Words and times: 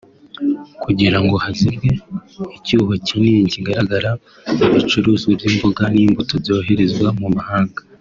kugira 0.83 1.17
ngo 1.23 1.35
hazibwe 1.43 1.89
icyuho 2.57 2.93
kinini 3.07 3.51
kigaragara 3.53 4.11
mu 4.57 4.65
bicuruzwa 4.73 5.29
by’imboga 5.37 5.83
n’imbuto 5.93 6.33
byoherezwa 6.43 7.07
mu 7.21 7.29
mahanga 7.37 7.79